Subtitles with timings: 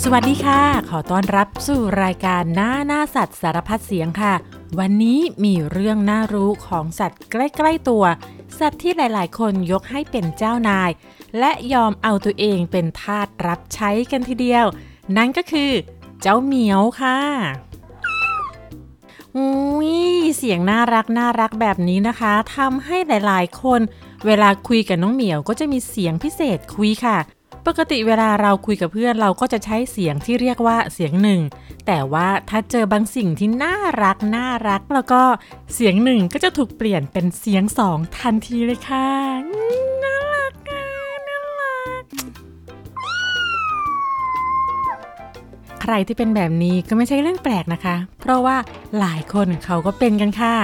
[0.00, 4.34] สวัสดีค่ะ ขอต้อนรับสู่รายการหน้าหน้าสัตว์สารพัดเสียงค่ะ
[4.78, 8.04] วันนี้มีเรื่องน่ารู้ของสัตว์ใกล้ๆตัว
[8.58, 10.90] สัตว์ที่หลายๆ คนยกให้เป็นเจ้านาย
[11.38, 14.66] และยอมเอาตัวเองเป็นทาสรับใช้กันทีเดียว
[15.16, 15.70] นั่นก็คือ
[16.20, 17.18] เจ้าเหมียวค่ะ
[19.36, 19.92] อุ้ย
[20.36, 23.80] เสียงน่ารักน่ารักแบบนี้นะคะทำให้หลายๆ คน
[24.26, 27.18] เวลาคุยกับน้องเหมียวก็จะมีเสียงพิเศษคุยค่ะ
[27.66, 31.40] ปกติเวลาเราคุยกับเพื่อนเราก็จะใช้เสียงที่เรียกว่าเสียงหนึ่ง
[31.86, 35.22] แต่ว่าถ้าเจอบางสิ่งที่น่ารักน่ารัก แล้วก็
[35.74, 39.08] เสียงหนึ่งก็จะถูกเปลี่ยนเป็นเสียงสองทันทีเลยค่ะ
[40.04, 40.84] น่ารักอะ
[41.28, 42.04] น่ารัก
[45.82, 48.56] ใครที่เป็นแบบนี้ก็ไม่ใช่เรื่องแปลกนะคะ เพราะว่า
[48.98, 50.56] หลายคนเขาก็เป็นกันค่ะ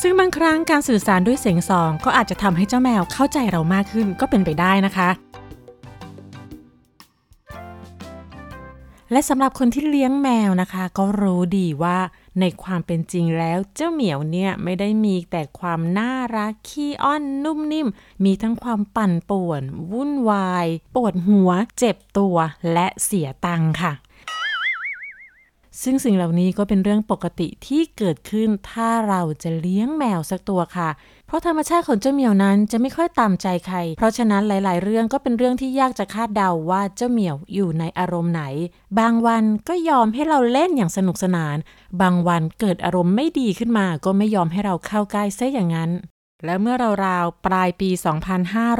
[0.00, 5.10] ซึ่งบางครั้งการสื่อสารด้วยเสียงสองก็อาจจะทำให้เจ้าแมวเข้าใจเรามากขึ้นก็เป็นไปได้นะคะ
[9.12, 11.98] และสำหรับคนที่เลี้ยงแมวนะคะ ก็รู้ดีว่า
[12.40, 17.88] ในความเป็นจริงแล้วเจ้าเหมียวเนี่ยไม่ได้มีแต่ความน่ารักขี้อ้อนนุ่มนิ่ม
[18.24, 22.36] มีทั้งความปั่นป่วน วุ่นวาย ปวดหัว เจ็บตัว
[22.72, 23.92] และเสียตังค่ะ
[25.82, 30.90] ซึ่งสิ่งเหล่านี้ก็เป็นเรื่องปกติที่เกิดขึ้นถ้าเราจะเลี้ยงแมวสักตัวค่ะ
[31.28, 38.42] เพราะธรรมชาติของเจ้าเหมียวนั้นจะไม่ค่อยตามใจใคร เพราะฉะนั้นหลาย ๆ เรื่องก็เป็นเรื่องที่ยากจะคาดเดาว่าเจ้าเหมียวอยู่ในอารมณ์ไหน
[38.98, 41.56] บางวันก็ยอมให้เราเล่นอย่างสนุกสนาน
[42.00, 45.90] บางวันเกิดอารมณ์ไม่ดีขึ้นมา ก็ไม่ยอมให้เราเข้าใกล้ซะอย่างนั้น
[46.44, 46.76] และเมื่อ
[47.06, 47.90] ราวๆปลายปี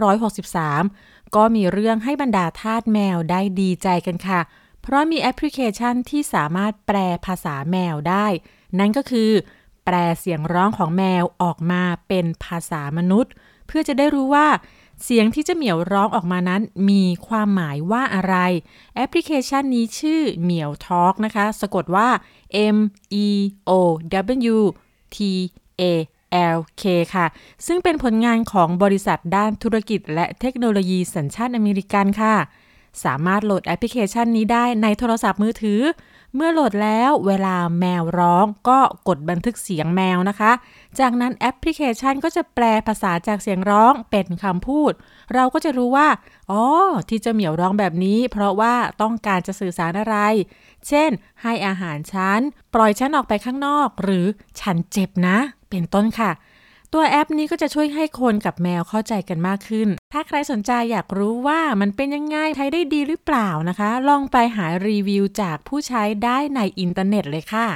[0.03, 4.41] 2563 ก็มีเรื่องให้บรรดาทาสแมวได้ดีใจกันค่ะ
[4.83, 6.97] เพราะมีแอปพลิเคชันที่สามารถแปล
[7.27, 8.27] ภาษาแมวได้
[8.79, 9.31] นั่นก็คือ
[9.91, 13.33] แปลเสียงร้องของแมวออกมาเป็นภาษามนุษย์
[13.67, 14.49] เพื่อจะได้รู้ว่า
[15.05, 18.37] เสียงที่เจ้าเหมียวร้องออกมานั้น มีความหมายว่าอะไร
[18.95, 22.09] แอปพลิเคชันนี้ชื่อเหมียวทอ l k นะคะ สะกดว่า
[22.77, 22.79] M
[23.27, 23.29] E
[23.69, 23.71] O
[24.57, 24.59] W
[25.15, 25.17] T
[25.81, 25.83] A
[26.57, 26.85] L K
[27.15, 27.27] ค่ะ
[27.67, 32.37] ซึ่งเป็นผลงานของบริษัทด้านธุรกิจและเทคโนโลยีสัญชาติอเมริกันค่ะ
[33.05, 35.81] สามารถโหลดแอปพลิเคชันนี้ได้ในโทรศัพท์มือถือ
[36.35, 38.79] เมื่อโหลดแล้วเวลาแมวร้องก็
[39.09, 40.53] กดบันทึกเสียงแมวนะคะ
[40.99, 44.93] จากนั้นแอปพลิเคชันก็จะแปลภาษาจากเสียงร้องเป็นคำพูด
[45.35, 46.09] เราก็จะรู้ว่า
[46.51, 46.65] อ๋อ
[47.09, 50.17] ที่เจะเหมียวร้องแบบนี้ เพราะว่าต้องการจะสื่อสารอะไร
[50.89, 51.11] เช่น
[51.43, 52.41] ให้อาหารฉัน
[52.75, 54.27] ปล่อยฉันออกไปข้างนอก หรือ
[54.61, 55.39] ฉันเจ็บนะ
[55.71, 56.31] เป็นต้นค่ะ
[56.93, 67.67] ตัวแอปนี้ก็จะช่วยให้คนกับแมวเข้าใจกันมากขึ้น ถ้าใครสนใจอยากรู้ว่ามันเป็นยังไงใช้ได้ดีหรือเปล่านะคะ ลองไปหารีวิวจากผู้ใช้ได้ในอินเทอร์เน็ตเลยค่ะ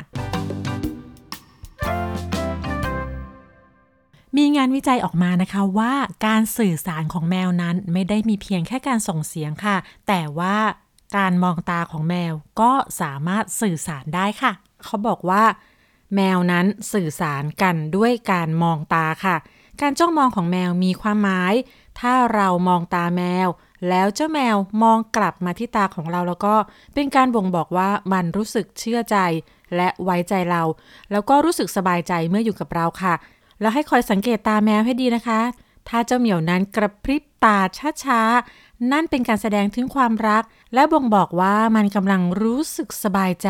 [4.36, 5.94] มีงานวิจัยออกมานะคะว่า
[6.26, 9.76] การสื่อสารของแมวนั้นไม่ได้มีเพียงแค่การส่งเสียงค่ะ
[10.08, 10.56] แต่ว่า
[11.16, 14.52] การมองตาของแมวก็สามารถสื่อสารได้ค่ะ
[14.84, 15.44] เขาบอกว่า
[16.14, 19.36] แมวนั้นสื่อสารกันด้วยการมองตาค่ะ
[19.80, 21.54] การจ้องมองของแมวมีความหมาย
[22.00, 23.48] ถ้าเรามองตาแมว
[23.88, 26.54] แล้วเจ้าแมวมองกลับมาที่ตาของเราแล้วก็
[26.94, 29.16] เป็นการบ่งบอกว่ามันรู้สึกเชื่อใจ
[29.76, 30.62] และไว้ใจเรา
[31.12, 33.14] แล้วก็รู้สึกสบายใจเมื่ออยู่กับเราค่ะ
[33.60, 35.40] แล้วให้คอยสังเกตตาแมวให้ดีนะคะ
[35.88, 37.58] ถ้าเจ้าเหมียวนั้นกระพริบตา
[38.04, 40.42] ช้าๆนั่นเป็นการแสดงถึงความรัก
[40.74, 43.48] และบ่งบอกว่ามันกำลังรู้สึกสบายใจ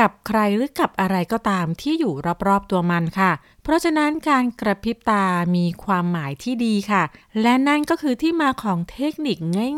[0.00, 2.12] กับใครหรือกับอะไรก็ตามที่อยู่
[2.46, 5.24] รอบๆตัวมันค่ะเพราะฉะนั้นการกระพริบตา
[5.56, 7.02] มีความหมายที่ดีค่ะ
[7.42, 9.36] และนั่นก็คือที่มาของเทคนิค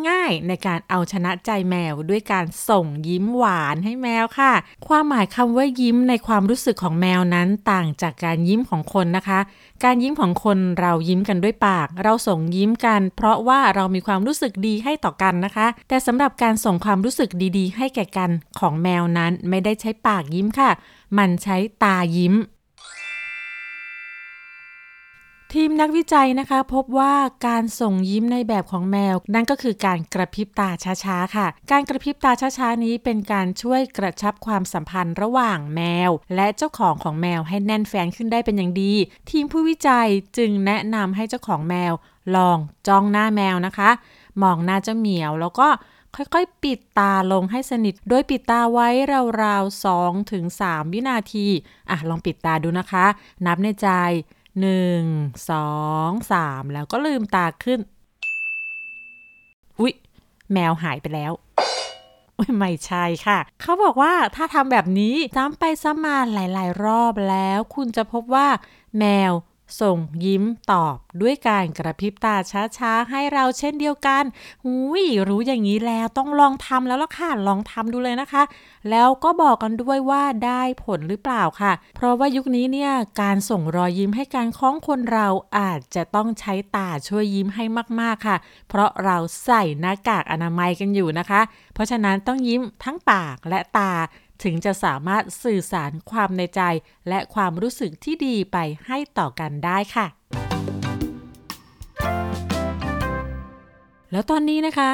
[0.08, 4.52] ง่าย ๆ ในการเอาชนะใจแมวด้วยการส่งยิ้มหวานให้แมวค่ะ
[4.88, 9.40] ความหมายคำว่ายิ้มในความรู้สึกของแมวนั้นต่างจากการยิ้มของคนนะคะ
[9.84, 20.70] การยิ้มของคนเรายิ้มกันด้วยปาก เราส่งยิ้มกัน เพราะว่าเรามีความรู้สึกดีให้ต่อกันนะคะ แต่สำหรับการส่งความรู้สึกดี ๆ ให้แก่กันของแมวนั้นไม่ได้ใช้ปากยิ้มค่ะ
[21.18, 22.34] มันใช้ตายิ้ม
[25.56, 27.14] ทีมนักวิจัยนะคะ พบว่า
[27.46, 30.68] การส่งยิ้มในแบบของแมว นั่นก็คือการกระพริบตา
[31.04, 38.92] ช้าๆค่ะ การกระพริบตาช้าๆนี้เป็นการช่วยกระชับความสัมพันธ์ระหว่างแมว และเจ้าของของแมวให้แน่นแฟนขึ้นได้เป็นอย่างดี
[39.30, 41.92] ทีมผู้วิจัยจึงแนะนำให้เจ้าของแมว
[42.36, 42.58] ลอง
[42.88, 43.90] จ้องหน้าแมวนะคะ
[44.42, 45.68] มองหน้าเจ้าเหมียวแล้วก็
[46.16, 48.88] ค่อยๆ ปิดตาลงให้สนิท โดยปิดตาไว้
[49.42, 51.46] ราวๆ2ถึง3วินาที
[51.90, 53.06] อะ ลองปิดตาดูนะคะ
[53.46, 57.80] นับในใจ 1 2 3แล้วก็ลืมตาขึ้น
[59.80, 59.92] อุ๊ย
[60.52, 61.32] แมวหายไปแล้ว
[62.58, 68.48] ไม่ใช่ค่ะ เขาบอกว่าถ้าทำแบบนี้ซ้ำไปซ้ำมาหลาย ๆ รอบแล้ว คุณจะพบว่า
[68.98, 69.32] แมว
[69.80, 72.34] ส่งยิ้มตอบด้วยการกระพริบตา
[72.78, 74.24] ช้าๆ ให้เราเช่นเดียวกัน
[74.64, 78.42] หุยรู้อย่างนี้แล้วต้องลองทำแล้วล่ะค่ะ ลองทำดูเลยนะคะ
[78.90, 82.92] แล้วก็บอกกันด้วยว่าได้ผลหรือเปล่าค่ะ เพราะว่ายุคนี้เนี่ย
[83.22, 85.28] การส่งรอยยิ้มให้การคล้องคนเรา
[85.58, 87.64] อาจจะต้องใช้ตาช่วยยิ้มให้
[88.00, 88.36] มากๆค่ะ
[88.68, 91.40] เพราะเราใส่หน้ากากอนามัยกันอยู่นะคะ
[91.74, 93.92] เพราะฉะนั้นต้องยิ้มทั้งปากและตา
[94.42, 96.62] ถึงจะสามารถสื่อสารความในใจ
[97.08, 98.56] และความรู้สึกที่ดีไป
[98.86, 100.06] ให้ต่อกันได้ค่ะ
[104.12, 104.90] แล้วตอนนี้นะคะ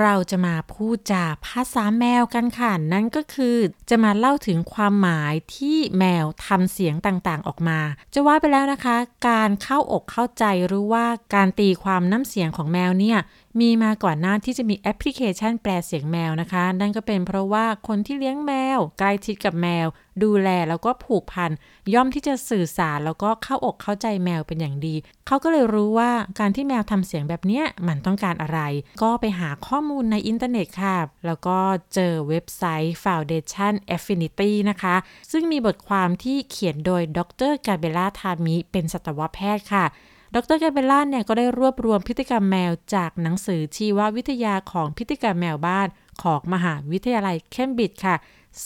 [0.00, 3.56] เราจะมาพูดจาภาษาแมวกันค่ะ นั่นก็คือ
[3.90, 7.80] จะมาเล่าถึงความหมายที่แมวทำเสียงต่างๆออกมา
[8.14, 8.96] จะว่าไปแล้วนะคะ
[9.28, 11.04] การเข้าอกเข้าใจหรือว่า
[11.34, 13.18] การตีความน้ำเสียงของแมวเนี่ย
[13.60, 19.86] มีมาก่อนหน้าที่จะมีแอปพลิเคชันแปลเสียงแมวนะคะ นั่นก็เป็นเพราะว่าคนที่เลี้ยงแมวใกล้ชิดกับแมว
[20.22, 21.50] ดูแลแล้วก็ผูกพัน
[21.94, 24.94] ย่อมที่จะสื่อสารแล้วก็เข้าอกเข้าใจแมวเป็นอย่างดี
[25.26, 28.60] เขาก็เลยรู้ว่าการที่แมวทำเสียงแบบนี้มันต้องการอะไร
[29.02, 30.96] ก็ไปหาข้อมูลในอินเทอร์เน็ตค่ะ
[31.26, 31.58] แล้วก็
[31.94, 34.96] เจอเว็บไซต์ Foundation Affinity นะคะ
[35.30, 37.20] ซึ่งมีบทความที่เขียนโดยด
[37.50, 39.86] รกาเบล่าทามิเป็นสัตวแพทย์ค่ะ
[40.34, 45.88] ดรแกเบล่าเนี่ยก็ได้รวบรวมพฤติกรรมแมวจากหนังสือชีววิทยาของพฤติกรรมแมวบ้าน
[46.22, 48.16] ของมหาวิทยาลัยเคมบริดจ์ค่ะ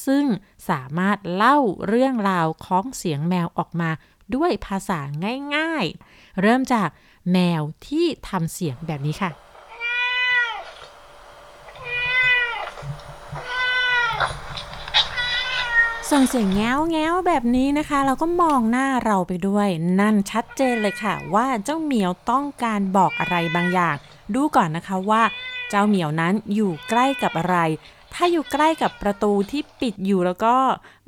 [0.05, 0.25] ซึ่ง
[0.71, 3.91] สามารถเล่าเรื่องราวของเสียงแมวออกมา
[4.35, 5.01] ด้วยภาษา
[5.57, 6.89] ง่ายๆ เริ่มจาก
[7.33, 9.31] แมวที่ทำเสียงแบบนี้ค่ะ
[16.19, 19.69] ส่งเสียงแง้วแง้วแบบนี้นะคะ เราก็มองหน้าเราไปด้วย
[20.01, 23.97] นั่นชัดเจนเลยค่ะ ว่าเจ้าเหมียวต้องการบอกอะไรบางอย่าง
[24.35, 25.23] ดูก่อนนะคะว่า
[25.71, 27.57] เจ้าเหมียวนั้นอยู่ใกล้กับอะไร
[28.15, 30.55] ถ้าอยู่ใกล้กับประตูที่ปิดอยู่แล้วก็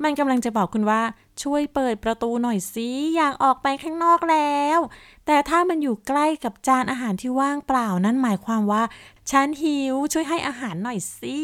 [0.03, 1.01] มันกำลังจะบอกคุณว่า
[1.43, 4.79] ช่วยเปิดประตูหน่อยสิอยากออกไปข้างนอกแล้ว
[5.25, 8.83] แต่ถ้ามันอยู่ใกล้กับจานอาหารที่ว่างเปล่านั่นหมายความว่า
[9.31, 11.39] ฉันหิวช่วยให้อาหารหน่อยสิ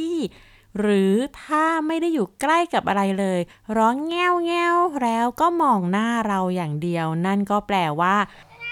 [0.80, 3.40] หรือถ้าไม่ได้อยู่ใกล้กับอะไรเลย
[3.78, 8.16] ร้องแง้วแง้วแล้วก็มองหน้าเราอย่างเดียว นั่นก็แปลว่า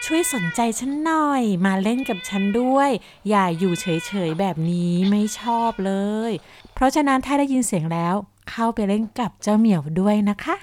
[0.05, 2.89] ช่วยสนใจฉันหน่อย มาเล่นกับฉันด้วย
[3.29, 5.93] อย่าอยู่เฉยๆแบบนี้ไม่ชอบเล
[6.29, 6.31] ย
[6.73, 8.15] เพราะฉะนั้นถ้าได้ยินเสียงแล้ว
[8.49, 10.55] เข้าไปเล่นกับเจ้าเหมียวด้วยนะคะ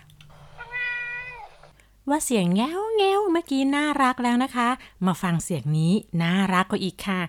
[2.09, 4.69] ว่าเสียงแง้วแง้วเมื่อกี้น่ารักแล้วนะคะ
[5.07, 5.93] มาฟังเสียงนี้
[6.23, 7.21] น่ารักกว่าอีกค่ะ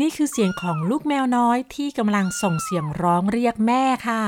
[0.00, 4.22] นี่คือเสียงของลูกแมวน้อยที่กำลังส่งเสียงร้องเรียกแม่ค่ะ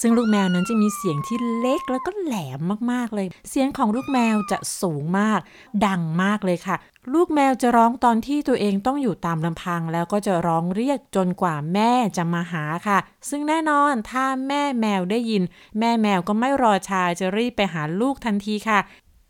[0.00, 5.40] ซึ่งลูกแมวนั้นจะมีเสียงที่เล็กแล้วก็แหลมมากๆเลย เสียงของลูกแมวจะสูงมาก
[5.86, 6.76] ดังมากเลยค่ะ
[7.14, 12.98] ลูกแมวจะร้องตอนที่ตัวเองต้องอยู่ตามลำพัง แล้วก็จะร้องเรียกจนกว่าแม่จะมาหาค่ะ
[13.28, 15.42] ซึ่งแน่นอนถ้าแม่แมวได้ยิน
[15.78, 18.78] แม่แมวก็ไม่รอช้าจะรีบไปหาลูกทันทีค่ะ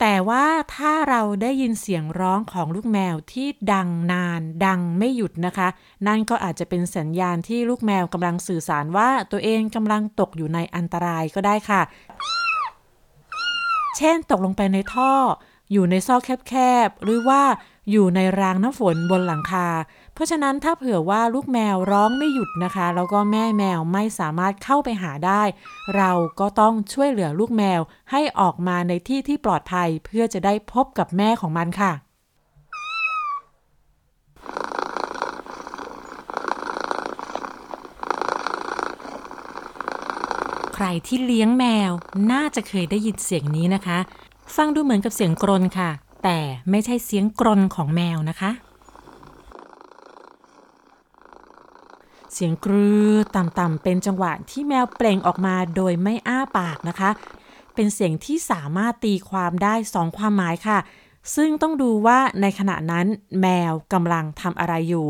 [0.01, 0.45] แต่ว่า
[0.75, 5.69] ถ้าเราได้ยินเสียงร้องของลูกแมวที่ดังนาน ดังไม่หยุดนะคะ
[6.07, 11.83] นั่นก็อาจจะเป็นสัญญาณที่ลูกแมวกำลังสื่อสารว่าตัวเองกำลังตกอยู่ในอันตรายก็ได้ค่ะ
[13.97, 15.13] เช่นตกลงไปในท่อ
[15.73, 16.55] อยู่ในซอกแค
[16.87, 17.43] บๆ หรือว่า
[17.91, 19.69] อยู่ในรางน้ำฝนบนหลังคา
[20.17, 25.43] เพราะฉะนั้นถ้าเผื่อว่าลูกแมวร้องไม่หยุดนะคะ แล้วก็แม่แมวไม่สามารถเข้าไปหาได้
[25.97, 27.81] เราก็ต้องช่วยเหลือลูกแมว
[28.11, 31.93] ให้ออกมาในที่ที่ปลอดภัยเพื่อจะได้พบกับแม่ของมันค่ะ
[40.75, 41.91] ใครที่เลี้ยงแมว
[42.33, 43.99] น่าจะเคยได้ยินเสียงนี้นะคะ
[44.57, 45.91] ฟังดูเหมือนกับเสียงกรนค่ะ
[46.25, 46.39] แต่
[46.71, 48.51] ไม่ใช่เสียงกรนของแมวนะคะ
[52.39, 57.11] เสียงกรือต่ำๆเป็นจังหวะที่แมวเปล่งออกมาโดยไม่อ้าปากนะคะ
[57.75, 60.79] เป็นเสียงที่สามารถตีความได้สองความหมายค่ะ
[61.35, 63.07] ซึ่งต้องดูว่าในขณะนั้น
[63.41, 65.07] แมวกำลังทำอะไรอยู่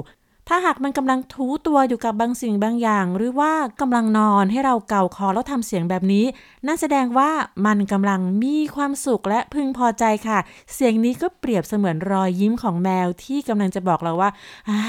[0.48, 6.24] ถ้าหากมันกำลังทูตัวอยู่กับบางสิ่งบางอย่าง หรือว่ากำลังนอนให้เราเกาคอแล้วทำเสียงแบบนี้
[6.66, 7.30] นั่นแสดงว่า
[7.66, 10.38] มันกำลังมีความสุขและพึงพอใจค่ะ
[10.74, 14.30] เสียงนี้ก็เปรียบเสมือนรอยยิ้มของแมวที่กำลังจะบอกเราว่า
[14.66, 14.84] ไอ้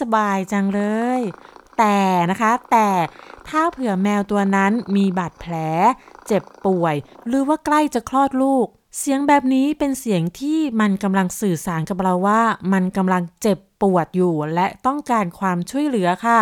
[0.00, 0.82] สบายจังเล
[1.18, 1.20] ย
[1.78, 1.98] แต่
[2.30, 2.88] นะคะ แต่
[3.48, 5.54] ถ้าเผื่อแมวตัวนั้นมีบาดแผล
[6.26, 6.94] เจ็บป่วย
[7.26, 8.66] หรือว่าใกล้จะคลอดลูก
[8.98, 16.40] เสียงแบบนี้เป็นเสียงที่มันกำลังสื่อสารกับเราว่า มันกำลังเจ็บปวดอยู่ และต้องการความช่วยเหลือค่ะ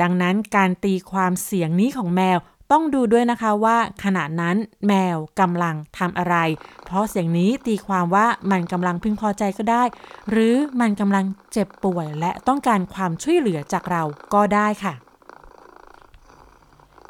[0.00, 2.38] ดังนั้นการตีความเสียงนี้ของแมว
[2.72, 4.56] ต้องดูด้วยนะคะว่าขณะนั้น
[4.86, 6.36] แมวกำลังทำอะไร
[6.84, 9.84] เพราะเสียงนี้ตีความว่ามันกำลังพึงพอใจก็ได้
[10.30, 14.02] หรือมันกำลังเจ็บป่วยและต้องการความช่วยเหลือจากเรา
[14.34, 14.94] ก็ได้ค่ะ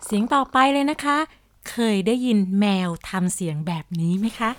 [0.05, 1.17] เสียงต่อไปเลยนะคะ
[1.71, 4.51] เคยได้ยินแมวทำเสียงแบบนี้ไหมคะ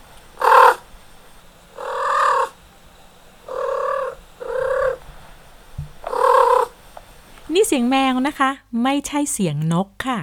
[7.53, 8.50] นี่เสียงแมวนะคะ
[8.84, 10.20] ไม่ใช่เสียงนกค่ะ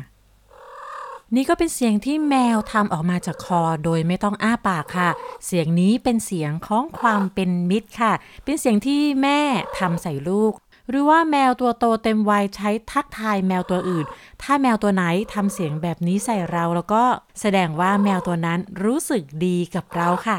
[1.35, 5.11] นี่ก็เป็นเสียงที่แมวทำออกมาจากคอโดยไม่ต้องอ้าปากค่ะ
[5.47, 8.13] เสียงนี้เป็นเสียงของความเป็นมิตรค่ะ
[8.45, 9.41] เป็นเสียงที่แม่
[9.79, 10.53] ทำใส่ลูก
[10.89, 14.07] หรือว่าแมวตัวโตเต็มวัยใช้ทักทายแมวตัวอื่น
[14.43, 15.03] ถ้าแมวตัวไหน
[15.35, 17.03] ทำเสียงแบบนี้ใส่เราแล้วก็
[17.41, 20.37] แสดงว่าแมวตัวนั้นรู้สึกดีกับเราค่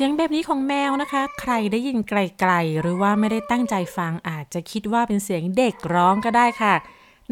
[0.00, 6.74] เสียงแบบนี้ของแมวนะคะ ใครได้ยินไกลๆ หรือว่าไม่ได้ตั้งใจฟังอาจจะคิดว่าเป็นเสียงเด็กร้องก็ได้ค่ะ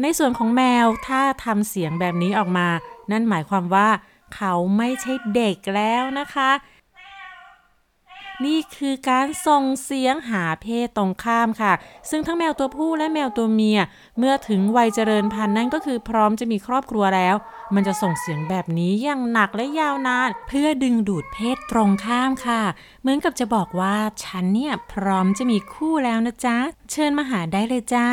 [0.01, 2.67] ในส่วนของแมวถ้าทำเสียงแบบนี้ออกมา
[3.11, 3.89] นั่นหมายความว่า
[4.35, 6.49] เขาไม่ใช่เด็กแล้วนะคะ
[8.45, 11.73] นี่คือการส่งเสียงหาเพศตรงข้ามค่ะ
[12.09, 13.79] ซึ่งทั้งแมวตัวผู้และแมวตัวเมีย
[14.17, 17.35] เมื่อถึงวัยเจริญพันธุ์นั่นก็คือพร้อมจะมีครอบครัวแล้ว
[17.75, 22.61] มันจะส่งเสียงแบบนี้อย่างหนักและยาวนาน เพื่อดึงดูดเพศตรงข้ามค่ะ
[23.01, 26.57] เหมือนกับจะบอกว่าฉันเนี่ยพร้อมจะมีคู่แล้วนะจ๊ะ
[26.91, 28.07] เชิญมาหาได้เลยจ้า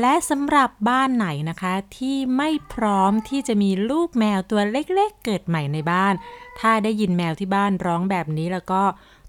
[0.00, 6.14] และสำหรับบ้านไหนนะคะ ที่ไม่พร้อมที่จะมีลูกแมวตัวเล็กๆเกิดใหม่ในบ้าน
[6.60, 8.82] ถ้าได้ยินแมวที่บ้านร้องแบบนี้แล้วก็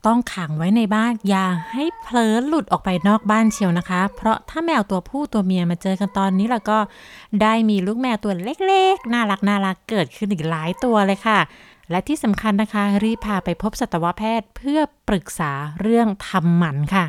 [0.08, 6.78] ต้องขังไว้ในบ้านอย่าให้เผลอหลุดออกไปนอกบ้านเชียวนะคะ เพราะถ้าแมวตัวผู้ตัวเมียมาเจอกันตอนนี้แล้วก็
[7.42, 11.40] ได้มีลูกแมวตัวเล็กๆ น่ารักน่ารักเกิดขึ้นอีกหลายตัวเลยค่ะ
[11.90, 15.52] และที่สำคัญนะคะ รีบพาไปพบสัตวแพทย์เพื่อปรึกษา
[15.82, 17.06] เรื่องทำหมันค่ะ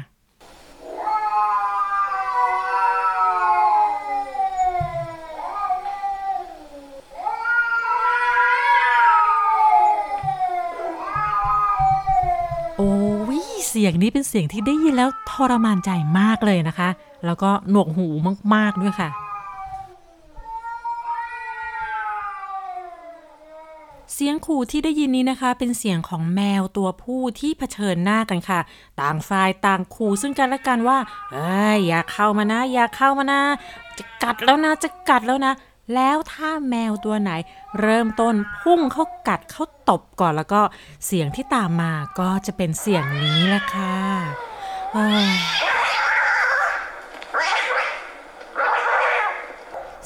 [12.83, 12.95] โอ้
[13.41, 16.89] ยเสียงนี้เป็นเสียงที่ได้ยินแล้วทรมานใจมากเลยนะคะ
[17.25, 18.07] แล้วก็หนวกหู
[18.55, 19.09] มากๆด้วยค่ะ
[24.15, 28.61] เสียงขู่ที่ได้ยินนี้นะคะ เป็นเสียงของแมวตัวผู้ที่เผชิญหน้ากันค่ะ
[29.01, 30.99] ต่างฝ่ายต่างขู่ซึ่งกันและกันว่า
[31.33, 33.41] เอ้ยอย่าเข้ามานะ อย่าเข้ามานะ
[33.99, 35.53] จะกัดแล้วนะจะกัดแล้วนะ
[35.95, 37.31] แล้วถ้าแมวตัวไหน
[37.81, 40.61] เริ่มต้นพุ่งเข้ากัดเข้าตบก่อนแล้วก็
[41.07, 43.97] เสียงที่ตามมาก็จะเป็นเสียงนี้แหละค่ะ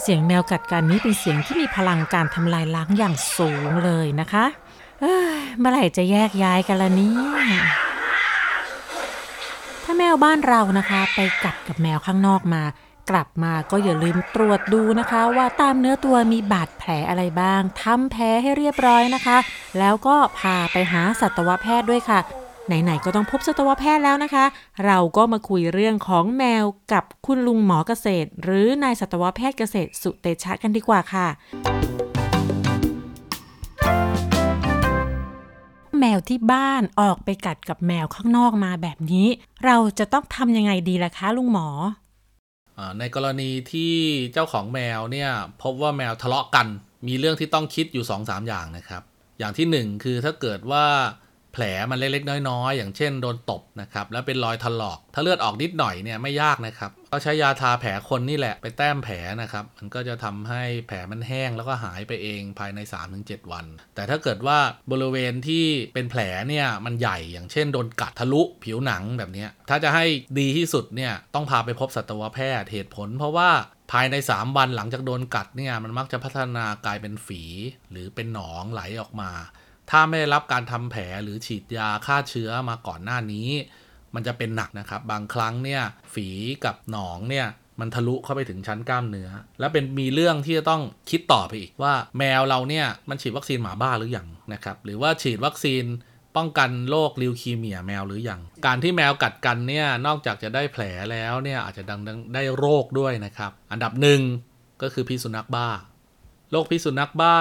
[0.00, 4.45] เสียงแมวกัดกันนี้เป็นเสียงที่มีพลังการทำลายล้างอย่างสูงเลยนะคะ
[5.00, 7.17] เอ้ยเมื่อไหร่จะแยกย้ายกันละนี่
[9.85, 12.62] ถ้าแมวบ้านเรานะคะ ไปกัดกับแมวข้างนอกมา
[13.11, 19.38] กลับมาก็อย่าลืมตรวจดูนะคะ ว่าตามเนื้อตัวมีบาดแผลอะไรบ้างทำแผลให้เรียบร้อยนะคะ
[19.78, 22.20] แล้วก็พาไปหาสัตวแพทย์ด้วยค่ะ
[22.66, 24.44] ไหน ๆ ก็ต้องพบสัตวแพทย์แล้วนะคะ
[24.84, 31.26] เราก็มาคุยเรื่องของแมวกับคุณลุงหมอเกษตร หรือนายสัตวแพทย์เกษตรสุเตชะกันดีกว่าค่ะ
[35.99, 39.26] แมวที่บ้านออกไปกัดกับแมวข้างนอกมาแบบนี้
[39.64, 41.68] เราจะต้องทำยังไงดีล่ะคะลุงหมอ
[42.99, 43.95] ในกรณีที่
[44.33, 45.31] เจ้าของแมวเนี่ย
[45.62, 46.66] พบว่าแมวทะเลาะกัน
[47.09, 49.02] มีเรื่องที่ต้องคิดอยู่ 2-3สอย่างนะครับ
[49.38, 50.85] อย่างที่ 1 คือถ้าเกิดว่า
[51.52, 62.78] แผลมันเล็กๆน้อยๆ อย่างเช่นโดนตบนะครับ แล้วเป็นรอยถลอก ถ้าเลือดออกนิดหน่อยเนี่ยไม่ยากนะครับ ก็ใช้ยาทาแผลคนนี่แหละไปแต้มแผลนะครับ มันก็จะทำให้แผลมันแห้งแล้วก็หายไปเองภายใน
[63.14, 64.59] 3-7 วัน แต่ถ้าเกิดว่า
[64.90, 70.04] บริเวณที่เป็นแผลเนี่ยมันใหญ่อย่างเช่นโดนกัดทะลุผิวหนังแบบนี้ถ้าจะให้
[70.38, 73.50] ดีที่สุดเนี่ยต้องพาไปพบสัตวแพทย์เหตุผล เพราะว่า
[73.92, 77.42] ภายใน 3 วันหลังจากโดนกัดเนี่ยมันมักจะพัฒนากลายเป็นฝี
[77.90, 79.30] หรือเป็นหนองไหลออกมา
[79.90, 83.49] ถ้าไม่ได้รับการทำแผลหรือฉีดยาฆ่าเชื้อมาก่อนหน้านี้
[84.14, 85.83] มันจะเป็นหนักนะครับ บางครั้งเนี่ย
[86.14, 86.28] ฝี
[86.64, 87.47] กับหนองเนี่ย
[87.80, 89.30] มันทะลุเข้าไปถึงชั้นกล้ามเนื้อ
[89.61, 95.85] แล้วเป็นมีเรื่องที่จะต้องคิดต่อไปอีกว่าแมวเราเนี่ยมันฉีดวัคซีนหมาบ้าหรือยังนะครับหรือว่าฉีดวัคซีน
[96.37, 102.00] ป้องกันโรคลิวคีเมียแมวหรือยัง การที่แมวกัดกันเนี่ยนอกจากจะได้แผลแล้วเนี่ยอาจจะดัง
[102.35, 104.21] ได้โรคด้วยนะครับ อันดับหนึ่ง
[104.83, 105.68] ก็คือพิษสุนัขบ้า
[106.50, 107.37] โรคพิษสุนัขบ้า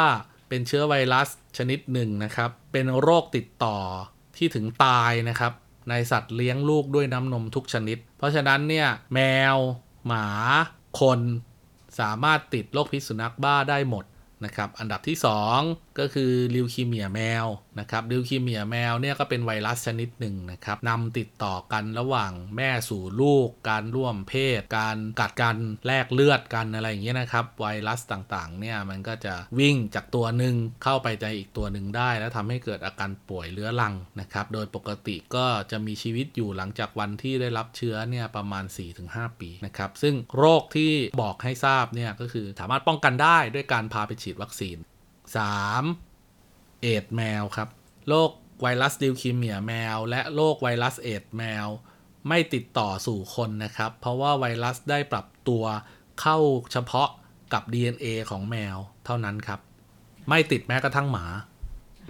[0.50, 1.28] เป็นเชื้อไวรัส
[1.58, 3.78] ชนิดหนึ่งนะครับ เป็นโรคติดต่อ
[4.38, 5.52] ที่ถึงตายนะครับ
[5.90, 9.20] ในสัตว์เลี้ยงลูกด้วยน้ำนมทุกชนิด เพราะฉะนั้นเนี่ยแม
[9.56, 9.58] ว
[10.08, 10.28] หมา
[11.00, 11.20] คน
[12.00, 14.06] สามารถติดโรคพิษสุนัขบ้าได้หมด
[14.46, 17.46] นะครับ อันดับที่ 2 ก็คือลิวคีเมียแมว
[17.80, 25.58] นะครับลิวคีเมียแมวเนี่ยก็เป็นไวรัสชนิดหนึ่งนะครับนำติดต่อกันระหว่างแม่สู่ลูก การร่วมเพศ การกัดกัน
[25.88, 38.66] แลกเลือดกันอะไรอย่างเงี้ยนะครับ ไวรัสต่างๆเนี่ยมันก็จะวิ่งจากตัวหนึ่งเข้าไปในอีกตัวหนึ่งได้ แล้วทำให้เกิดอาการป่วยเรื้อรังนะครับโดยปกติก็จะมีชีวิตอยู่หลังจากวันที่ได้รับเชื้อเนี่ยประมาณ
[39.04, 44.78] 4-5 ปีนะครับซึ่งโรคที่บอกให้ทราบเนี่ยก็คือสามารถป้องกันได้ด้วยการพาไปฉีดวัคซีน
[45.34, 46.82] 3.
[46.82, 47.70] เอดแมวครับ
[48.10, 51.68] โรคไวรัสดิวคีเมียแมว และโรคไวรัสเอดแมว
[52.28, 55.64] ไม่ติดต่อสู่คนนะครับ เพราะว่าไวรัสได้ปรับตัว
[56.22, 56.38] เข้า
[56.72, 57.10] เฉพาะ
[57.54, 59.60] กับ DNA ของแมวเท่านั้นครับ
[60.30, 61.26] ไม่ติดแม้กระทั่งหมา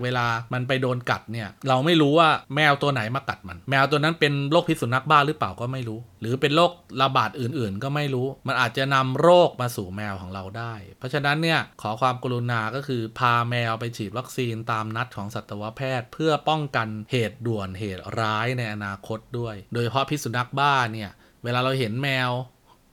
[0.01, 6.71] เวลามันไปโดนกัดเนี่ย เราไม่รู้ว่าแมวตัวไหนมากัดมัน แมวตัวนั้นเป็นโรคพิษสุนัขบ้าหรือเปล่าก็ไม่รู้ หรือเป็นโรค
[7.01, 21.11] ระบาดอื่นๆ ก็ไม่รู้ มันอาจจะนำโรคมาสู่แมวของเราได้ เพราะฉะนั้นเนี่ยขอความกรุณาก็คือพาแมวไปฉีดวัคซีนตามนัดของสัตวแพทย์ เพื่อป้องกันเหตุด่วนเหตุร้ายในอนาคตด้วย โดยเฉพาะพิษสุนัขบ้าเนี่ย
[21.43, 22.31] เวลาเราเห็นแมว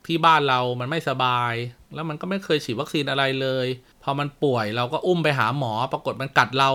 [0.07, 1.53] ที่บ้านเรามันไม่สบาย
[1.95, 3.67] แล้วมันก็ไม่เคยฉีดวัคซีนอะไรเลย
[4.03, 6.71] พอมันป่วยเราก็อุ้มไปหาหมอ ปรากฏมันกัดเรา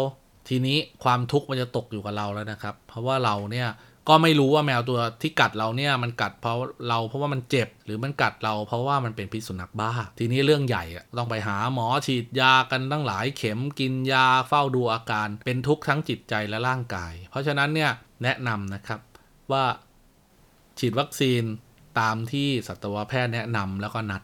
[0.50, 3.70] ทีนี้ความทุกข์มันจะตกอยู่กับเราแล้วนะครับ เพราะว่าเราเนี่ย
[4.10, 6.58] ก็ไม่รู้ว่าแมวตัวที่กัดเราเนี่ยมันกัดเพราะ
[6.90, 10.84] เราเพราะว่ามันเจ็บ หรือมันกัดเราเพราะว่ามันเป็นพิษสุนัขบ้า ทีนี้เรื่องใหญ่
[11.18, 17.92] ต้องไปหาหมอฉีดยากันตั้งหลายเข็มกินยาเฝ้าดูอาการ เป็นทุกข์ทั้งจิตใจและร่างกาย เพราะฉะนั้นเนี่ย
[18.24, 19.00] แนะนำนะครับ
[19.52, 19.64] ว่า
[20.80, 21.44] ฉีดวัคซีน
[22.00, 24.22] ตามที่สัตวแพทย์แนะนำแล้วก็นัด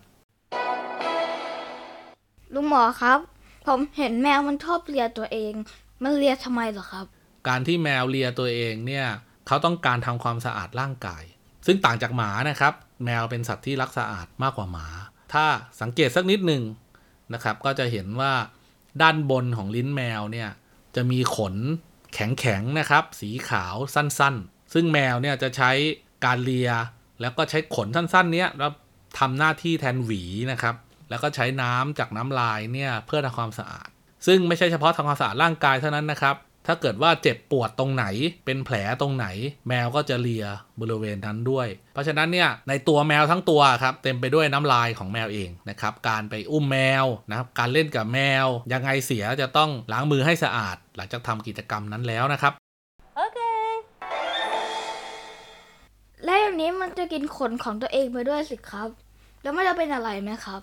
[2.53, 3.20] ลุงหมอครับ
[3.67, 5.53] ผมเห็นแมวมันชอบเลียตัวเอง
[6.03, 7.05] มันเลียทำไมเหรอครับ
[7.48, 9.05] การที่แมวเลียตัวเองเนี่ย
[9.48, 11.24] เขาต้องการทำความสะอาดร่างกาย
[11.65, 12.74] ซึ่งต่างจากหมานะครับ
[13.05, 14.88] แมวเป็นสัตว์ที่รักสะอาดมากกว่าหมา
[15.34, 15.46] ถ้า
[15.81, 16.63] สังเกตสักนิดหนึ่ง
[17.34, 18.34] นะครับ ก็จะเห็นว่า
[19.01, 20.50] ด้านบนของลิ้นแมวเนี่ย
[20.96, 21.55] จะมีขน
[22.13, 25.72] แข็งๆนะครับ สีขาวสั้นๆ ซึ่งแมวเนี่ยจะใช้
[26.25, 26.70] การเลีย
[27.22, 28.72] แล้วก็ใช้ขนสั้นๆ เนี้ยแล้ว
[29.20, 30.75] ทำหน้าที่แทนหวีนะครับ
[31.11, 33.89] แล้วก็ใช้น้ำจากน้ำลายเนี่ยเพื่อทำความสะอาด
[34.27, 36.35] ซึ่งไม่ใช่เฉพาะทำความสะอาดร่างกายเท่านั้นนะครับ
[36.67, 38.05] ถ้าเกิดว่าเจ็บปวดตรงไหน
[38.45, 39.27] เป็นแผลตรงไหน
[39.67, 40.45] แมวก็จะเลีย
[40.79, 52.53] บริเวณนั้นด้วย เพราะฉะนั้นเนี่ยในตัวแมวทั้งตัวครับเต็มไปด้วยน้ำลายของแมวเองนะครับการไปอุ้มแมวนะครับการเล่นกับแมว ยังไงเสียจะต้องล้างมือให้สะอาด หลังจากทำกิจกรรมนั้นแล้วนะครับ
[56.25, 58.89] แล้วอย่างนี้มันจะกินขนของตัวเองไปด้วยสิครับ
[59.43, 60.61] แล้วมันจะเป็นอะไรไหมครับ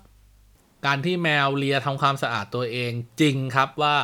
[0.87, 3.97] การที่แมวเลียทำความสะอาดตัวเองจริงครับว่า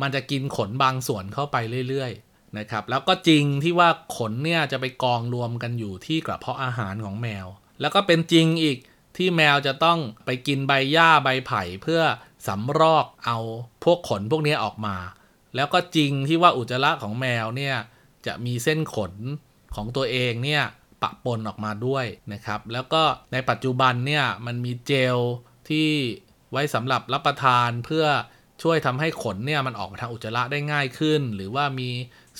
[0.00, 1.56] มันจะกินขนบางส่วนเข้าไป
[1.88, 7.46] เรื่อยๆนะครับ แล้วก็จริงที่ว่าขนเนี่ยจะไปกองรวมกันอยู่ที่กระเพาะอาหารของแมว
[7.80, 8.78] แล้วก็เป็นจริงอีก
[9.16, 12.02] ที่แมวจะต้องไปกินใบหญ้าใบไผ่เพื่อ
[12.46, 13.38] สำรอกเอา
[13.84, 14.96] พวกขนพวกนี้ออกมา
[15.54, 17.76] แล้วก็จริงที่ว่าอุจจาระของแมวเนี่ย
[18.26, 19.12] จะมีเส้นขน
[19.74, 20.62] ของตัวเองเนี่ย
[21.02, 25.18] ปะปนออกมาด้วยนะครับ แล้วก็ในปัจจุบันเนี่ยมันมีเจล
[25.68, 25.88] ที่
[26.52, 28.06] ไว้สำหรับรับประทานเพื่อ
[28.62, 31.90] ช่วยทำให้ขนเนี่ยมันออกมาทางอุจจาระได้ง่ายขึ้น หรือว่ามี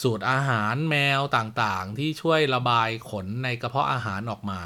[0.03, 4.61] สูตรอาหารแมวต่างๆ ที่ช่วยระบายขนในกระเพาะอาหารออกมา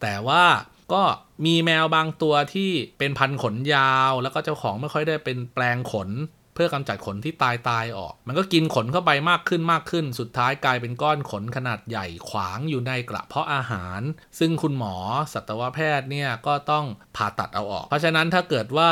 [0.00, 0.44] แต่ว่า
[0.92, 1.02] ก็
[1.46, 6.08] มีแมวบางตัวที่เป็นพันขนยาว แล้วก็เจ้าของไม่ค่อยได้เป็นแปลงขน
[6.58, 14.00] พื่อกำจัดขนที่ตายตายออก มันก็กินขนเข้าไปมากขึ้นมากขึ้น สุดท้ายกลายเป็นก้อนขนขนาดใหญ่ขวางอยู่ในกระเพาะอาหาร
[14.38, 14.96] ซึ่งคุณหมอ
[15.32, 16.84] สัตวแพทย์เนี่ยก็ต้อง
[17.16, 18.90] ผ่าตัดเอาออก เพราะฉะนั้นถ้าเกิดว่า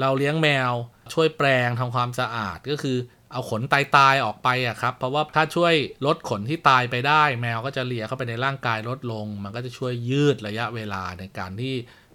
[0.00, 0.72] เราเลี้ยงแมว
[1.14, 2.98] ช่วยแปลงทำความสะอาดก็คือ
[3.32, 5.74] เอาขนตายตายออกไปอะครับ เพราะว่าถ้าช่วย
[6.06, 11.74] ลดขนที่ตายไปได้ แมวก็จะเลียเข้าไปในร่างกายลดลง มันก็จะช่วยยืดระยะเวลาในการที่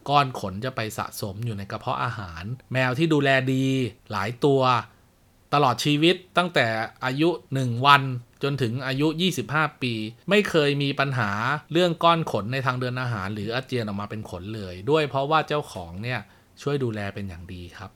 [0.09, 3.65] ก้อนขนจะไปสะสมอยู่ในกระเพาะอาหาร แมวที่ดูแลดี
[4.11, 4.61] หลายตัว
[5.53, 6.67] ตลอดชีวิตตั้งแต่
[7.05, 8.01] อายุ 1 วัน
[8.43, 9.07] จนถึงอายุ
[9.43, 9.93] 25 ปี
[10.29, 11.31] ไม่เคยมีปัญหา
[11.71, 16.19] เรื่องก้อนขนในทางเดินอาหาร หรืออาเจียนออกมาเป็นขนเลย ด้วยเพราะว่าเจ้าของเนี่ย
[16.61, 17.91] ช่วยดูแลเป็นอย่างดีครับ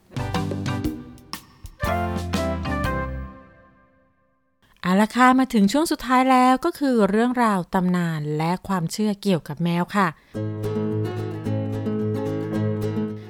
[4.82, 10.08] เอาละค่ะมาถึงช่วงสุดท้ายแล้วก็คือเรื่องราวตำนานและความเชื่อเกี่ยวกับแมวค่ะ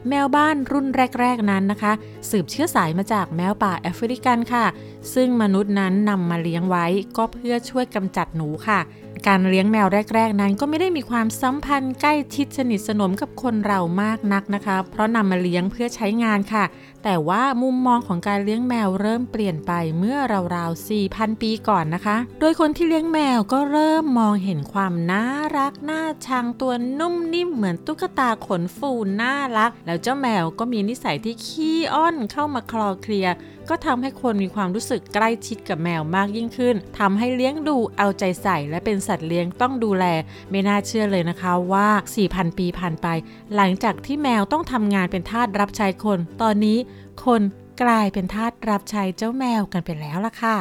[0.09, 0.87] แมวบ้านรุ่น
[1.19, 1.93] แรก ๆนั้นนะคะ
[2.29, 4.65] สืบเชื้อสายมาจากแมวป่าแอฟริกันค่ะ
[5.13, 6.85] ซึ่งมนุษย์นั้นนำมาเลี้ยงไว้
[7.17, 8.79] ก็เพื่อช่วยกำจัดหนูค่ะ
[9.27, 16.63] การเลี้ยงแมวแรก ๆ นั้นก็ไม่ได้มีความสัมพันธ์ใกล้ชิดสนิทสนมกับคนเรามากนักนะคะ เพราะนำมาเลี้ยงเพื่อใช้งานค่ะ
[17.03, 20.17] แต่ว่ามุมมองของการเลี้ยงแมวเริ่มเปลี่ยนไปเมื่อ
[20.55, 25.25] ราวๆ 4,000 ปีก่อนนะคะ โดยคนที่เลี้ยงแมวก็เริ่มมองเห็นความน่า
[25.57, 33.27] รักน่าชังตัวนุ่มนิ่มเหมือนตุ๊กตาขนฟูน่ารัก แล้วเจ้าแมวก็มีนิสัยที่ขี้อ้อนเข้ามาคลอเคลีย
[33.69, 40.05] ก็ทำให้คนมีความรู้สึกใกล้ชิดกับแมวมากยิ่งขึ้นทำให้เลี้ยงดูเอาใจใส่และเป็นสัตว์เลี้ยงต้องดูแล
[40.49, 41.87] ไม่น่าเชื่อเลยนะคะว่า
[42.23, 43.07] 4,000 ปีผ่านไป
[43.55, 46.77] หลังจากที่แมวต้องทำงานเป็นทาสรับใช้คน ตอนนี้
[47.25, 47.41] คน
[47.81, 50.55] กลายเป็นทาสรับใช้เจ้าแมวกันไปแล้วล่ะค่ะ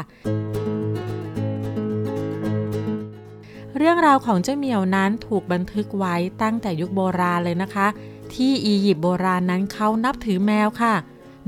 [3.76, 7.86] เรื่องราวของเจ้าเหมียวนั้นถูกบันทึกไว้ตั้งแต่ยุคโบราณเลยนะคะ
[8.34, 10.94] ที่อียิปต์โบราณนั้นเขานับถือแมวค่ะ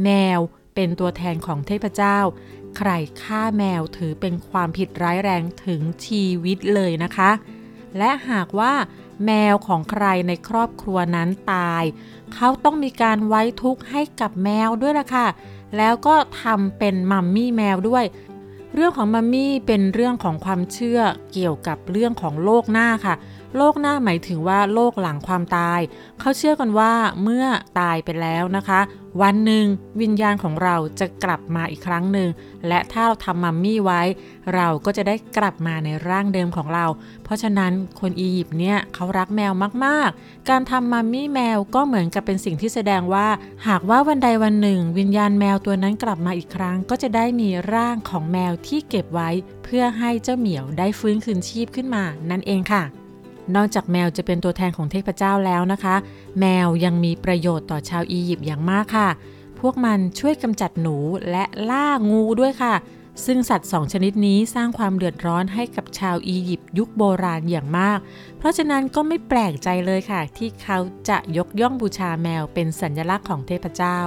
[0.04, 0.40] แมว
[0.76, 2.18] เป็นตัวแทนของเทพเจ้า
[2.76, 2.90] ใคร
[3.22, 7.30] ฆ่าแมวถือเป็นความผิดร้ายแรงถึงชีวิตเลยนะคะ
[7.98, 8.72] และหากว่า
[9.26, 11.82] แมวของใครในครอบครัวนั้นตาย
[12.34, 15.26] เขาต้องมีการไว้ทุกข์ให้กับแมวด้วยล่ะค่ะ
[15.76, 18.04] แล้วก็ทำเป็นมัมมี่แมวด้วย
[18.74, 21.00] เรื่องของมัมมี่เป็นเรื่องของความเชื่อ
[21.32, 23.14] เกี่ยวกับเรื่องของโลกหน้าค่ะ
[23.56, 25.80] โลกหน้าหมายถึงว่าโลกหลังความตาย
[26.20, 27.44] เขาเชื่อกันว่าเมื่อ
[27.80, 28.80] ตายไปแล้วนะคะ
[29.22, 29.66] วันหนึ่ง
[30.00, 32.28] วิญญาณของเราจะกลับมาอีกครั้งหนึ่ง
[32.68, 34.02] และถ้าเราทำมัมมี่ไว้
[34.54, 36.86] เราก็จะได้กลับมาในร่างเดิมของเรา
[37.24, 39.52] เพราะฉะนั้นคนอียิปต์เนี่ยเขารักแมว
[39.84, 43.28] มากๆ การทำมัมมี่แมวก็เหมือนกับเป็นสิ่งที่แสดงว่า
[43.68, 49.30] หากว่าวันใดวันหนึ่ง วิญญาณแมวตัวนั้นกลับมาอีกครั้ง ก็จะได้มีร่างของแมวที่เก็บไว้
[49.64, 52.84] เพื่อให้เจ้าเหมียวได้ฟื้นคืนชีพขึ้นมานั่นเองค่ะ
[53.54, 55.96] นอกจากแมวจะเป็นตัวแทนของเทพเจ้าแล้วนะคะ
[56.40, 59.08] แมวยังมีประโยชน์ต่อชาวอียิปต์อย่างมากค่ะ
[59.60, 60.96] พวกมันช่วยกำจัดหนู
[61.30, 62.74] และล่างูด้วยค่ะ
[63.24, 67.98] ซึ่งสัตว์สองชนิดนี้สร้างความเดือดร้อนให้กับชาวอียิปต์ยุคโบราณอย่างมาก
[68.38, 70.78] เพราะฉะนั้นก็ไม่แปลกใจเลยค่ะ ที่เขา
[71.08, 73.98] จะยกย่องบูชาแมวเป็นสัญลักษณ์ของเทพเจ้า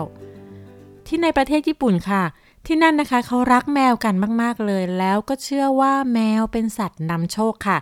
[1.08, 2.23] ที่ในประเทศญี่ปุ่นค่ะ
[2.65, 7.78] ที่นั่นนะคะเขารักแมวกันมาก ๆ เลย แล้วก็เชื่อว่าแมวเป็นสัตว์นำโชคค่ะ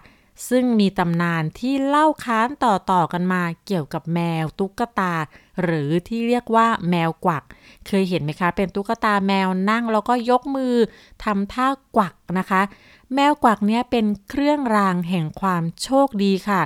[0.50, 5.14] ซึ่งมีตำนานที่เล่าค้านต่อๆกันมาเกี่ยวกับแมวตุ๊กตา
[5.64, 7.44] หรือที่เรียกว่าแมวกวัก
[7.88, 10.76] เคยเห็นไหมคะ เป็นตุ๊กตาแมวนั่งแล้วก็ยกมือ
[11.24, 12.62] ทำท่ากวักนะคะ
[13.16, 16.62] แมวกวักเนี้ยเป็นเครื่องรางแห่งความโชคดีค่ะ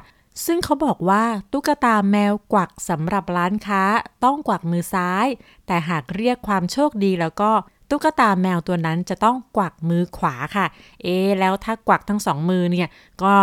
[0.46, 3.84] ซึ่งเขาบอกว่าตุ๊กตาแมวกวักสำหรับร้านค้า
[4.24, 5.28] ต้องกวักมือซ้าย
[5.68, 7.52] แต่หากเรียกความโชคดีแล้วก็
[7.92, 10.66] ตุ๊กตาแมวตัวนั้นจะต้องกวักมือขวาค่ะ
[11.04, 12.90] เอ๊แล้วถ้ากวักทั้งสองมือเนี่ย
[13.24, 13.34] ก็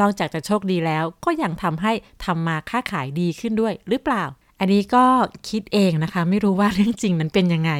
[0.00, 1.92] นอกจากจะโชคดีแล้ว ก็ยังทำให้
[2.24, 4.24] ทำมาค้าขายดีขึ้นด้วยหรือเปล่า
[4.58, 5.04] อันนี้ก็
[5.48, 7.72] คิดเองนะคะ ไม่รู้ว่าเรื่องจริงนั้นเป็นยังไง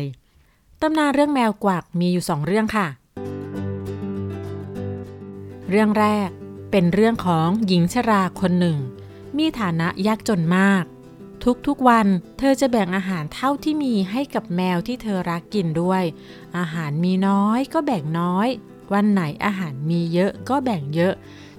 [0.80, 2.86] ตำนานเรื่องแมวกวักมีอยู่สองเรื่องค่ะ
[5.70, 6.28] เรื่องแรก
[6.70, 8.78] เป็นเรื่องของหญิงชราคนหนึ่ง
[9.38, 10.84] มีฐานะยากจนมาก
[11.66, 12.06] ทุกๆวัน
[12.38, 16.02] เธอจะแบ่งอาหารเท่าที่มีให้กับแมวที่เธอรักกินด้วย
[16.58, 18.48] อาหารมีน้อยก็แบ่งน้อย
[18.92, 21.14] วันไหนอาหารมีเยอะก็แบ่งเยอะ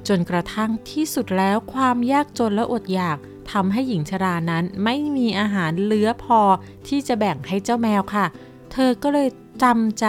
[0.07, 3.17] จนกระทั่งที่สุดแล้วความยากจนและอดอยาก
[3.51, 6.41] ทำให้หญิงชรานั้นไม่มีอาหารเหลือพอ
[6.87, 8.25] ที่จะแบ่งให้เจ้าแมวค่ะ
[8.71, 9.29] เธอก็เลย
[9.63, 10.05] จำใจ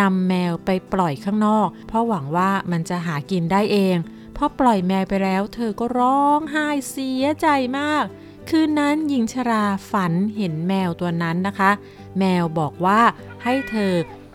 [0.00, 3.96] นำแมวไปปล่อยข้างนอก เพราะหวังว่ามันจะหากินได้เอง
[4.36, 7.46] พอปล่อยแมวไปแล้ว เธอก็ร้องไห้เสียใจ
[7.78, 8.04] มาก
[8.48, 11.70] คืนนั้นหญิงชราฝันเห็นแมวตัวนั้นนะคะ
[12.18, 13.00] แมวบอกว่า
[13.42, 13.92] ให้เธอ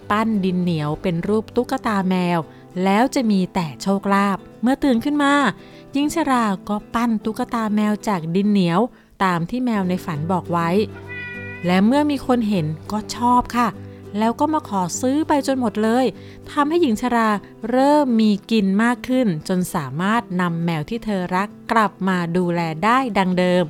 [0.10, 2.40] ปั้นดินเหนียวเป็นรูปตุ๊กตาแมว
[2.84, 5.34] แล้วจะมีแต่โชคลาภเมื่อตื่นขึ้นมา
[5.94, 8.80] หญิงชราก็ปั้นตุ๊กตาแมวจากดินเหนียว
[9.24, 10.70] ตามที่แมวในฝันบอกไว้
[11.66, 13.68] และเมื่อมีคนเห็นก็ชอบค่ะ
[14.18, 16.06] แล้วก็มาขอซื้อไปจนหมดเลย
[16.52, 17.30] ทำให้หญิงชรา
[17.70, 23.64] เริ่มมีกินมากขึ้น จนสามารถนำแมวที่เธอรักกลับมาดูแลได้ดังเดิม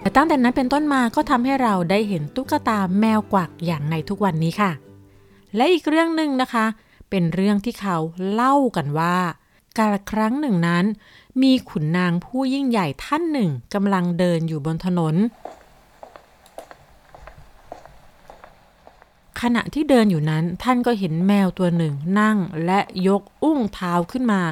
[0.00, 4.70] แต่ตั้งแต่นั้นเป็นต้นมาก็ทำให้เราได้เห็นตุ๊กตาแมวกวักอย่างในทุกวันนี้ค่ะ
[5.56, 6.66] และอีกเรื่องหนึ่งนะคะ
[7.10, 7.96] เป็นเรื่องที่เขา
[8.32, 9.16] เล่ากันว่า
[9.78, 10.84] การครั้งหนึ่งนั้น
[11.42, 15.14] มีขุนนางผู้ยิ่งใหญ่ท่านหนึ่งกำลังเดินอยู่บนถนน
[19.42, 24.42] ขณะที่เดินอยู่นั้นท่านก็เห็นแมวตัวหนึ่งนั่งและยกอุ้งเท้าขึ้นมา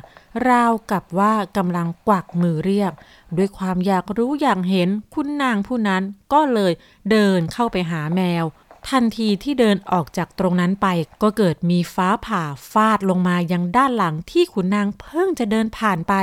[0.48, 2.92] ราวกับว่ากำลังกวักมือเรียก
[3.36, 6.72] ด้วยความอยากรู้อย่างเห็นคุณนางผู้นั้นก็เลย
[7.10, 8.44] เดินเข้าไปหาแมว
[8.88, 10.86] ทันทีที่เดินออกจากตรงนั้นไป
[11.22, 16.14] ก็เกิดมีฟ้าผ่าฟาดลงมายังด้านหลังที่ขุนนางเพิ่งจะเดินผ่านไป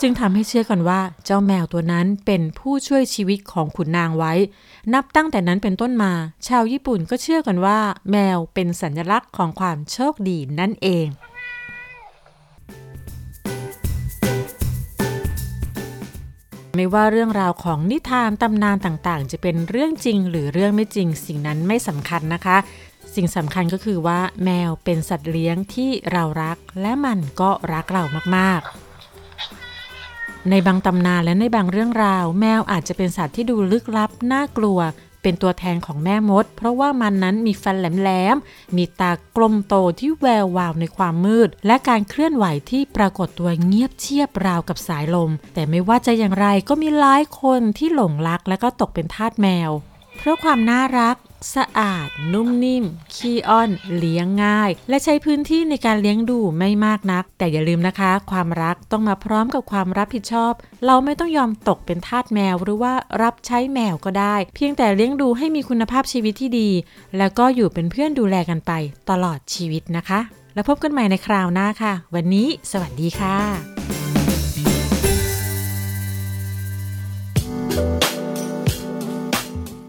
[0.00, 4.32] จึงทำให้เชื่อกันว่าเจ้าแมวตัวนั้นเป็นผู้ช่วยชีวิตของขุนนางไว้
[4.94, 6.12] นับตั้งแต่นั้นเป็นต้นมา
[6.48, 7.78] ชาวญี่ปุ่นก็เชื่อกันว่า
[8.10, 11.06] แมวเป็นสัญลักษณ์ของความโชคดีนั่นเอง
[16.76, 22.56] ไไม่ว่าเรื่องราวของนิทานตำนานต่างๆ จะเป็นเรื่องจริงหรือเรื่องไม่จริง สิ่งนั้นไม่สำคัญนะคะ
[23.14, 28.04] สิ่งสำคัญก็คือว่าแมวเป็นสัตว์เลี้ยงที่เรารัก และมันก็รักเรา
[28.36, 28.89] มากๆ
[30.48, 34.78] ในบางตำนานและในบางเรื่องราว แมวอาจจะเป็นสัตว์ที่ดูลึกลับ น่ากลัว
[35.22, 49.70] เป็นตัวแทนของแม่มด เพราะว่ามันนั้นมีฟันแหลมๆ มีตากลมโตที่แวววาวในความมืด และการเคลื่อนไหวที่ปรากฏตัวเงียบเชียบราวกับสายลม แต่ไม่ว่าจะอย่างไรก็มีหลายคนที่หลงรักและก็ตกเป็นทาสแมว
[50.18, 51.16] เพราะความน่ารัก
[51.54, 60.52] สะอาด นุ่มนิ่ม ขี้อ้อน เลี้ยงง่าย และใช้พื้นที่ในการเลี้ยงดูไม่มากนัก แต่อย่าลืมนะคะ ความรักต้องมาพร้อมกับความรับผิดชอบ
[60.86, 66.70] เราไม่ต้องยอมตกเป็นทาสแมวหรือว่ารับใช้แมวก็ได้ เพียงแต่เลี้ยงดูให้มีคุณภาพชีวิตที่ดี
[67.18, 68.72] แล้วก็อยู่เป็นเพื่อนดูแลกันไป
[69.10, 70.20] ตลอดชีวิตนะคะ
[70.54, 73.36] แล้วพบกันใหม่ในคราวหน้าค่ะ วันนี้ สวัสดีค่ะ